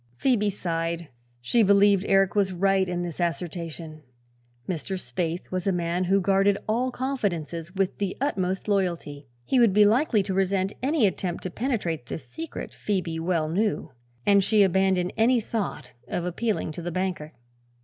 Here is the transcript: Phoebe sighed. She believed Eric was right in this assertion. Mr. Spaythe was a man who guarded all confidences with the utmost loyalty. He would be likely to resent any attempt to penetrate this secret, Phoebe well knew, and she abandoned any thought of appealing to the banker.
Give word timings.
Phoebe 0.17 0.49
sighed. 0.49 1.09
She 1.41 1.61
believed 1.61 2.05
Eric 2.07 2.33
was 2.33 2.51
right 2.51 2.89
in 2.89 3.03
this 3.03 3.19
assertion. 3.19 4.01
Mr. 4.67 4.97
Spaythe 4.99 5.51
was 5.51 5.67
a 5.67 5.71
man 5.71 6.05
who 6.05 6.19
guarded 6.19 6.57
all 6.67 6.89
confidences 6.89 7.75
with 7.75 7.99
the 7.99 8.17
utmost 8.19 8.67
loyalty. 8.67 9.27
He 9.45 9.59
would 9.59 9.73
be 9.73 9.85
likely 9.85 10.23
to 10.23 10.33
resent 10.33 10.73
any 10.81 11.05
attempt 11.05 11.43
to 11.43 11.51
penetrate 11.51 12.07
this 12.07 12.27
secret, 12.27 12.73
Phoebe 12.73 13.19
well 13.19 13.47
knew, 13.47 13.91
and 14.25 14.43
she 14.43 14.63
abandoned 14.63 15.13
any 15.17 15.39
thought 15.39 15.93
of 16.07 16.25
appealing 16.25 16.71
to 16.71 16.81
the 16.81 16.91
banker. 16.91 17.33